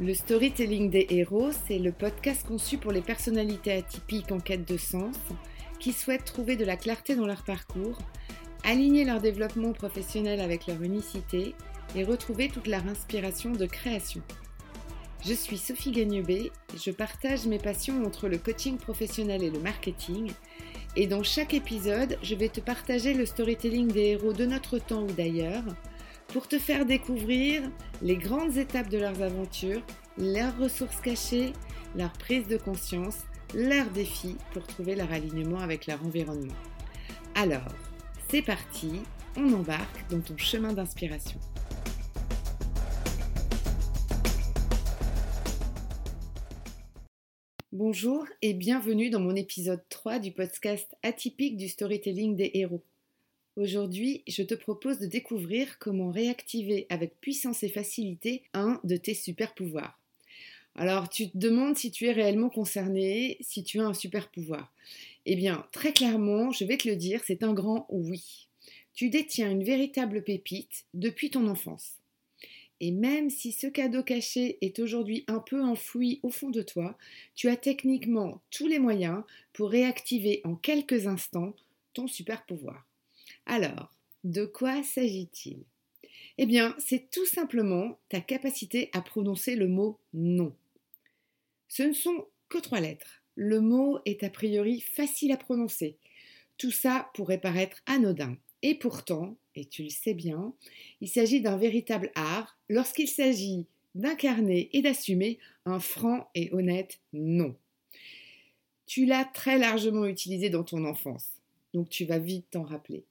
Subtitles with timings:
[0.00, 4.76] Le storytelling des héros, c'est le podcast conçu pour les personnalités atypiques en quête de
[4.76, 5.16] sens,
[5.80, 7.98] qui souhaitent trouver de la clarté dans leur parcours,
[8.62, 11.56] aligner leur développement professionnel avec leur unicité
[11.96, 14.22] et retrouver toute leur inspiration de création.
[15.26, 20.30] Je suis Sophie Gagnebé, je partage mes passions entre le coaching professionnel et le marketing,
[20.94, 25.02] et dans chaque épisode, je vais te partager le storytelling des héros de notre temps
[25.02, 25.64] ou d'ailleurs,
[26.28, 27.62] pour te faire découvrir
[28.00, 29.82] les grandes étapes de leurs aventures,
[30.16, 31.52] leurs ressources cachées,
[31.96, 33.24] leur prise de conscience,
[33.54, 36.54] leurs défis pour trouver leur alignement avec leur environnement.
[37.34, 37.74] Alors,
[38.30, 39.00] c'est parti,
[39.36, 41.40] on embarque dans ton chemin d'inspiration.
[47.72, 52.82] Bonjour et bienvenue dans mon épisode 3 du podcast atypique du storytelling des héros.
[53.58, 59.14] Aujourd'hui, je te propose de découvrir comment réactiver avec puissance et facilité un de tes
[59.14, 59.98] super pouvoirs.
[60.76, 64.72] Alors, tu te demandes si tu es réellement concerné, si tu as un super pouvoir.
[65.26, 68.46] Eh bien, très clairement, je vais te le dire, c'est un grand oui.
[68.94, 71.94] Tu détiens une véritable pépite depuis ton enfance.
[72.78, 76.96] Et même si ce cadeau caché est aujourd'hui un peu enfoui au fond de toi,
[77.34, 81.56] tu as techniquement tous les moyens pour réactiver en quelques instants
[81.92, 82.87] ton super pouvoir.
[83.48, 85.64] Alors, de quoi s'agit-il?
[86.36, 90.54] Eh bien, c'est tout simplement ta capacité à prononcer le mot non.
[91.66, 93.22] Ce ne sont que trois lettres.
[93.34, 95.96] Le mot est a priori facile à prononcer.
[96.58, 98.36] Tout ça pourrait paraître anodin.
[98.62, 100.52] Et pourtant, et tu le sais bien,
[101.00, 107.56] il s'agit d'un véritable art lorsqu'il s'agit d'incarner et d'assumer un franc et honnête non.
[108.86, 111.28] Tu l'as très largement utilisé dans ton enfance,
[111.72, 113.04] donc tu vas vite t'en rappeler.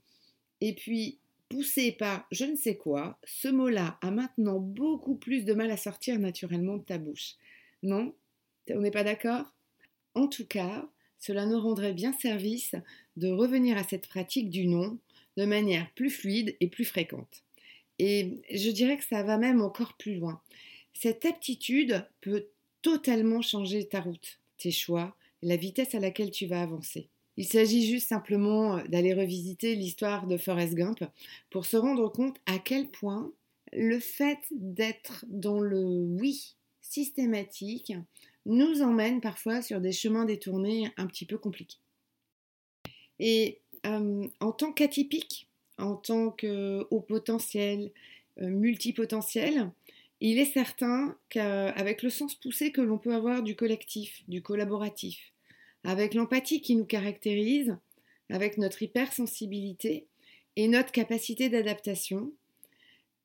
[0.62, 1.20] Et puis,
[1.50, 5.78] poussé par je ne sais quoi, ce mot-là a maintenant beaucoup plus de mal à
[5.78, 7.36] sortir naturellement de ta bouche.
[7.84, 8.14] Non?
[8.70, 9.54] On n'est pas d'accord?
[10.14, 10.90] En tout cas,
[11.20, 12.76] cela nous rendrait bien service
[13.16, 14.98] de revenir à cette pratique du nom
[15.38, 17.44] de manière plus fluide et plus fréquente.
[18.00, 20.42] Et je dirais que ça va même encore plus loin.
[20.94, 22.48] Cette aptitude peut
[22.82, 27.10] totalement changer ta route, tes choix, la vitesse à laquelle tu vas avancer.
[27.38, 31.04] Il s'agit juste simplement euh, d'aller revisiter l'histoire de Forrest Gump
[31.50, 33.32] pour se rendre compte à quel point
[33.74, 37.94] le fait d'être dans le oui systématique
[38.46, 41.78] nous emmène parfois sur des chemins détournés un petit peu compliqués.
[43.20, 47.92] Et euh, en tant qu'atypique, en tant que haut potentiel,
[48.40, 49.70] euh, multipotentiel,
[50.22, 55.34] il est certain qu'avec le sens poussé que l'on peut avoir du collectif, du collaboratif,
[55.88, 57.78] avec l'empathie qui nous caractérise,
[58.30, 60.06] avec notre hypersensibilité
[60.58, 62.34] et notre capacité d'adaptation,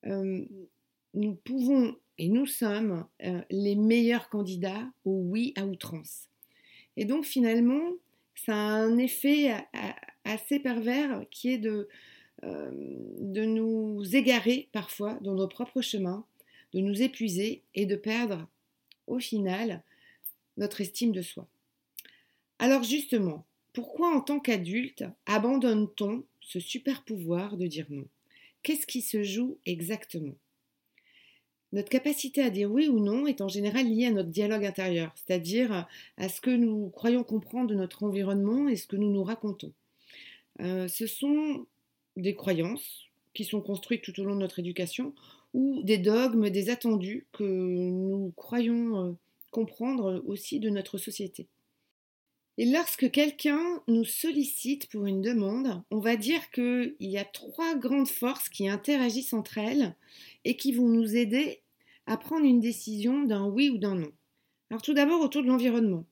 [0.06, 0.45] euh,
[1.12, 6.28] nous pouvons et nous sommes euh, les meilleurs candidats au oui à outrance.
[6.97, 7.83] Et donc finalement,
[8.37, 9.50] ça a un effet
[10.25, 11.84] assez pervers qui est euh,
[12.44, 16.25] de nous égarer parfois dans nos propres chemins,
[16.75, 18.47] de nous épuiser et de perdre
[19.09, 19.83] au final
[20.56, 21.49] notre estime de soi.
[22.62, 28.06] Alors justement, pourquoi en tant qu'adulte abandonne-t-on ce super pouvoir de dire non?
[28.62, 30.37] Qu'est-ce qui se joue exactement?
[31.73, 35.12] Notre capacité à dire oui ou non est en général liée à notre dialogue intérieur,
[35.17, 39.25] c'est-à-dire à ce que nous croyons comprendre de notre environnement et ce que nous nous
[39.25, 39.73] racontons.
[40.61, 41.67] Euh, ce sont
[42.17, 45.17] des croyances qui sont construites tout au long de notre éducation
[45.53, 49.12] ou des dogmes, des attendus que nous croyons euh,
[49.50, 51.49] comprendre aussi de notre société.
[52.62, 57.75] Et lorsque quelqu'un nous sollicite pour une demande, on va dire qu'il y a trois
[57.75, 59.97] grandes forces qui interagissent entre elles
[60.45, 61.59] et qui vont nous aider
[62.06, 64.12] à prendre une décision d'un oui ou d'un non.
[64.71, 66.06] Alors tout d'abord autour de l'environnement.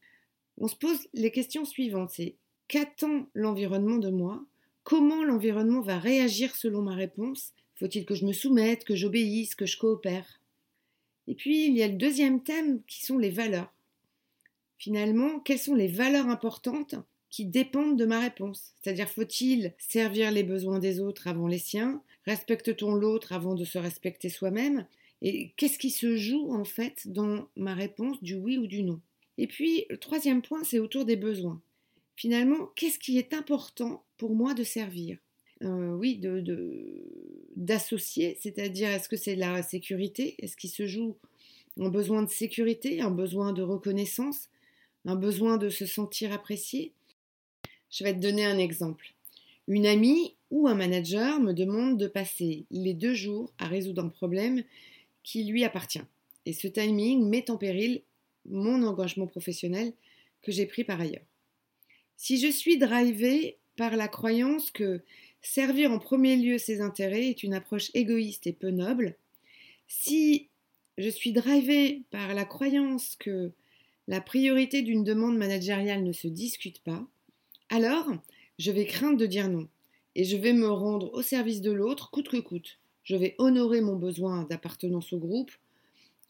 [0.58, 2.10] On se pose les questions suivantes.
[2.10, 2.34] C'est
[2.66, 4.44] qu'attend l'environnement de moi?
[4.82, 7.52] Comment l'environnement va réagir selon ma réponse?
[7.76, 10.40] Faut-il que je me soumette, que j'obéisse, que je coopère?
[11.28, 13.72] Et puis il y a le deuxième thème qui sont les valeurs
[14.80, 16.96] finalement, quelles sont les valeurs importantes
[17.28, 18.72] qui dépendent de ma réponse?
[18.80, 22.02] C'est-à-dire, faut-il servir les besoins des autres avant les siens?
[22.26, 24.86] Respecte-t-on l'autre avant de se respecter soi-même?
[25.22, 29.00] Et qu'est-ce qui se joue en fait dans ma réponse du oui ou du non?
[29.38, 31.60] Et puis, le troisième point, c'est autour des besoins.
[32.16, 35.18] Finalement, qu'est-ce qui est important pour moi de servir?
[35.62, 36.20] Euh, oui,
[37.56, 40.36] d'associer, c'est-à-dire est-ce que c'est la sécurité?
[40.38, 41.16] Est-ce qu'il se joue
[41.78, 44.48] un besoin de sécurité, un besoin de reconnaissance,
[45.04, 46.92] un besoin de se sentir apprécié.
[47.90, 49.14] Je vais te donner un exemple.
[49.66, 54.08] Une amie ou un manager me demande de passer les deux jours à résoudre un
[54.08, 54.64] problème
[55.22, 56.02] qui lui appartient.
[56.46, 58.02] Et ce timing met en péril
[58.48, 59.92] mon engagement professionnel
[60.42, 61.24] que j'ai pris par ailleurs.
[62.16, 65.02] Si je suis drivée par la croyance que
[65.42, 69.16] servir en premier lieu ses intérêts est une approche égoïste et peu noble,
[69.88, 70.48] si
[70.98, 73.52] je suis drivée par la croyance que
[74.10, 77.06] la priorité d'une demande managériale ne se discute pas,
[77.68, 78.10] alors
[78.58, 79.68] je vais craindre de dire non
[80.16, 82.80] et je vais me rendre au service de l'autre coûte que coûte.
[83.04, 85.52] Je vais honorer mon besoin d'appartenance au groupe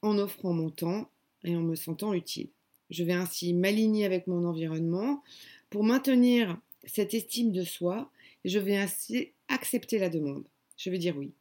[0.02, 1.08] en offrant mon temps
[1.42, 2.50] et en me sentant utile.
[2.90, 5.22] Je vais ainsi m'aligner avec mon environnement
[5.70, 8.10] pour maintenir cette estime de soi.
[8.44, 10.44] Je vais ainsi accepter la demande.
[10.76, 11.32] Je vais dire oui,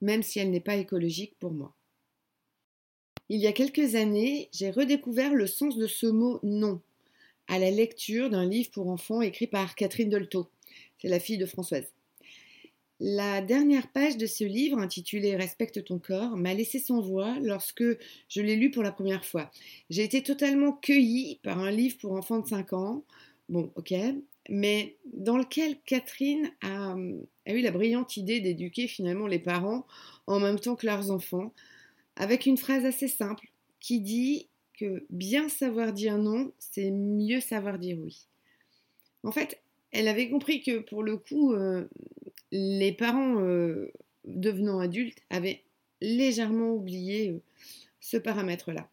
[0.00, 1.74] même si elle n'est pas écologique pour moi.
[3.32, 6.80] Il y a quelques années, j'ai redécouvert le sens de ce mot non
[7.46, 10.48] à la lecture d'un livre pour enfants écrit par Catherine Dolto.
[11.00, 11.84] C'est la fille de Françoise.
[12.98, 17.84] La dernière page de ce livre, intitulé Respecte ton corps, m'a laissé sans voix lorsque
[18.28, 19.52] je l'ai lu pour la première fois.
[19.90, 23.04] J'ai été totalement cueillie par un livre pour enfants de 5 ans,
[23.48, 23.94] bon, ok,
[24.48, 26.96] mais dans lequel Catherine a,
[27.46, 29.86] a eu la brillante idée d'éduquer finalement les parents
[30.26, 31.54] en même temps que leurs enfants,
[32.20, 33.46] avec une phrase assez simple
[33.80, 38.26] qui dit que bien savoir dire non, c'est mieux savoir dire oui.
[39.22, 41.88] En fait, elle avait compris que pour le coup, euh,
[42.52, 43.90] les parents euh,
[44.26, 45.64] devenant adultes avaient
[46.02, 47.40] légèrement oublié euh,
[48.00, 48.90] ce paramètre-là.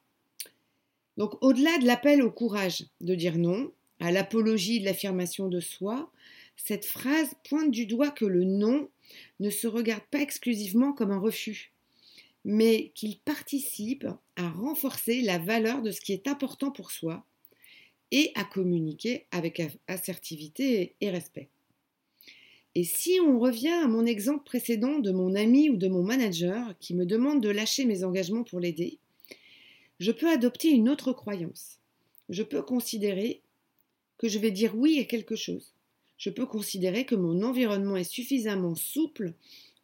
[1.17, 6.09] Donc au-delà de l'appel au courage de dire non, à l'apologie de l'affirmation de soi,
[6.55, 8.87] cette phrase pointe du doigt que le non
[9.41, 11.73] ne se regarde pas exclusivement comme un refus,
[12.47, 14.07] mais qu'il participe
[14.37, 17.25] à renforcer la valeur de ce qui est important pour soi
[18.11, 21.49] et à communiquer avec assertivité et respect.
[22.73, 26.73] Et si on revient à mon exemple précédent de mon ami ou de mon manager
[26.79, 28.97] qui me demande de lâcher mes engagements pour l'aider,
[29.99, 31.79] je peux adopter une autre croyance.
[32.29, 33.41] Je peux considérer
[34.17, 35.73] que je vais dire oui à quelque chose.
[36.17, 39.33] Je peux considérer que mon environnement est suffisamment souple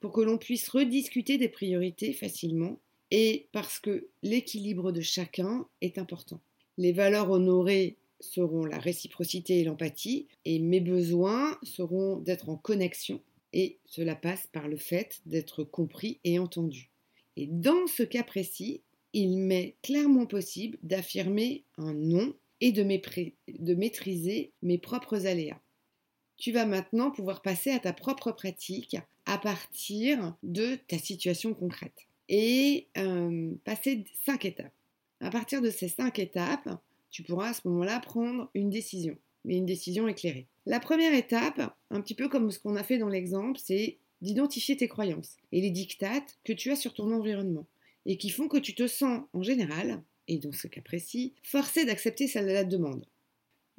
[0.04, 2.78] pour que l'on puisse rediscuter des priorités facilement
[3.10, 6.42] et parce que l'équilibre de chacun est important.
[6.78, 13.22] Les valeurs honorées seront la réciprocité et l'empathie, et mes besoins seront d'être en connexion,
[13.54, 16.90] et cela passe par le fait d'être compris et entendu.
[17.38, 18.82] Et dans ce cas précis,
[19.14, 25.62] il m'est clairement possible d'affirmer un non et de, de, maîtriser mes propres aléas.
[26.36, 28.98] Tu vas maintenant pouvoir passer à ta propre pratique
[29.34, 34.72] à partir de ta situation concrète et euh, passer cinq étapes.
[35.22, 36.70] À partir de ces cinq étapes,
[37.10, 40.46] tu pourras à ce moment-là prendre une décision, mais une décision éclairée.
[40.68, 44.78] La première étape, un petit peu comme ce qu'on a fait dans l'exemple, c'est d'identifier
[44.78, 47.66] tes croyances et les dictates que tu as sur ton environnement
[48.06, 51.86] et qui font que tu te sens en général, et dans ce cas précis, forcé
[51.86, 53.08] d'accepter celle de la demande.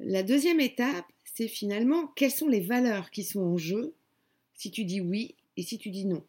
[0.01, 3.93] La deuxième étape, c'est finalement quelles sont les valeurs qui sont en jeu
[4.55, 6.25] si tu dis oui et si tu dis non?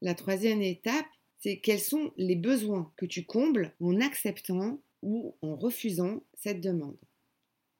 [0.00, 1.06] La troisième étape,
[1.40, 6.98] c'est quels sont les besoins que tu combles en acceptant ou en refusant cette demande?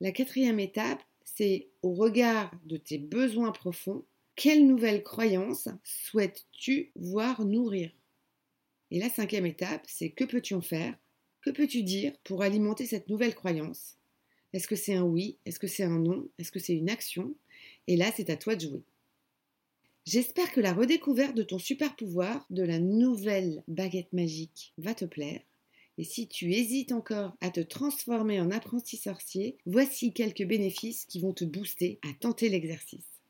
[0.01, 4.05] La quatrième étape, c'est au regard de tes besoins profonds,
[4.37, 7.91] quelle nouvelle croyance souhaites-tu voir nourrir?
[8.91, 10.97] Et la cinquième étape, c'est que peux-tu en faire?
[11.43, 13.97] Que peux-tu dire pour alimenter cette nouvelle croyance?
[14.53, 15.39] Est-ce que c'est un oui?
[15.45, 16.29] Est-ce que c'est un non?
[16.39, 17.35] Est-ce que c'est une action?
[17.87, 18.83] Et là, c'est à toi de jouer.
[20.11, 25.05] J'espère que la redécouverte de ton super pouvoir, de la nouvelle baguette magique, va te
[25.05, 25.43] plaire
[25.99, 31.21] et si tu hésites encore à te transformer en apprenti sorcier, voici quelques bénéfices qui
[31.21, 33.21] vont te booster à tenter l'exercice.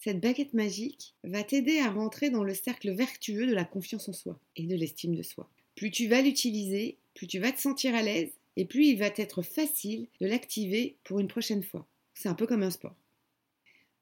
[0.00, 4.12] Cette baguette magique va t'aider à rentrer dans le cercle vertueux de la confiance en
[4.12, 5.48] soi et de l'estime de soi.
[5.76, 9.10] Plus tu vas l'utiliser, plus tu vas te sentir à l'aise et plus il va
[9.14, 11.86] être facile de l'activer pour une prochaine fois.
[12.14, 12.96] C'est un peu comme un sport.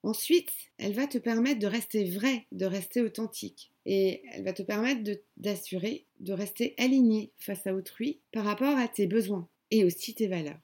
[0.05, 3.73] Ensuite, elle va te permettre de rester vrai, de rester authentique.
[3.87, 5.03] Et elle va te permettre
[5.39, 10.27] d'assurer de, rester aligné face à autrui par rapport à tes besoins et aussi tes
[10.27, 10.61] valeurs.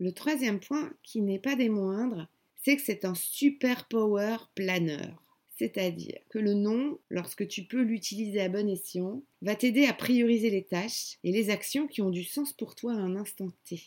[0.00, 5.14] Le troisième point, qui n'est pas des moindres, c'est que c'est un super power planner.
[5.56, 10.50] C'est-à-dire que le nom, lorsque tu peux l'utiliser à bon escient, va t'aider à prioriser
[10.50, 13.80] les tâches et les actions qui ont du sens pour toi à un instant T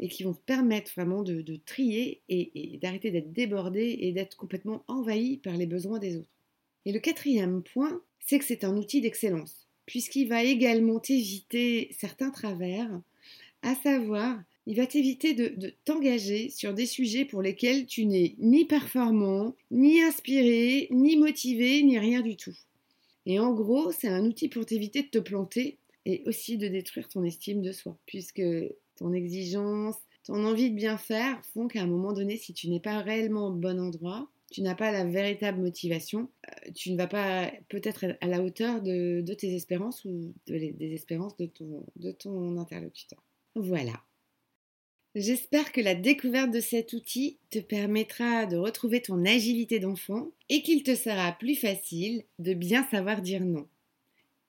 [0.00, 5.38] et qui vont permettre vraiment de, trier et, d'arrêter d'être débordé et d'être complètement envahi
[5.38, 6.28] par les besoins des autres.
[6.84, 12.30] Et le quatrième point, c'est que c'est un outil d'excellence, puisqu'il va également t'éviter certains
[12.30, 12.88] travers,
[13.62, 18.34] à savoir, il va t'éviter de, de t'engager sur des sujets pour lesquels tu n'es
[18.38, 22.56] ni performant, ni inspiré, ni motivé, ni rien du tout.
[23.26, 27.08] Et en gros, c'est un outil pour t'éviter de te planter et aussi de détruire
[27.08, 28.42] ton estime de soi, puisque
[28.98, 32.80] ton exigence, ton envie de bien faire font qu'à un moment donné, si tu n'es
[32.80, 37.06] pas réellement au bon endroit, tu n'as pas la véritable motivation, euh, tu ne vas
[37.06, 42.56] pas peut-être à la hauteur de, tes espérances ou des espérances de ton, de ton
[42.58, 43.22] interlocuteur.
[43.54, 44.02] Voilà.
[45.14, 50.62] J'espère que la découverte de cet outil te permettra de retrouver ton agilité d'enfant et
[50.62, 53.66] qu'il te sera plus facile de bien savoir dire non.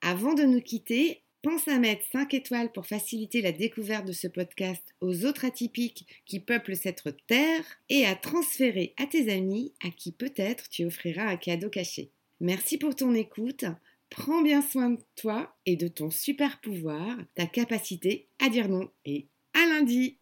[0.02, 4.28] Avant de nous quitter, pense à mettre 5 étoiles pour faciliter la découverte de ce
[4.28, 9.90] podcast aux autres atypiques qui peuplent cette terre et à transférer à tes amis à
[9.90, 12.12] qui peut-être tu offriras un cadeau caché.
[12.40, 13.66] Merci pour ton écoute.
[14.10, 18.90] Prends bien soin de toi et de ton super pouvoir, ta capacité à dire non.
[19.06, 20.19] Et à lundi